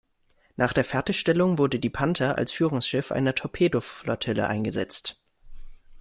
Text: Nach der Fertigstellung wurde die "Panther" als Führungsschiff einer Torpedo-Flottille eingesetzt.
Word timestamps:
Nach 0.55 0.73
der 0.73 0.83
Fertigstellung 0.83 1.59
wurde 1.59 1.77
die 1.77 1.91
"Panther" 1.91 2.35
als 2.35 2.51
Führungsschiff 2.51 3.11
einer 3.11 3.35
Torpedo-Flottille 3.35 4.47
eingesetzt. 4.47 5.21